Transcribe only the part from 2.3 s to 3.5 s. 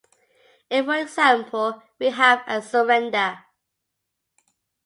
a surrender.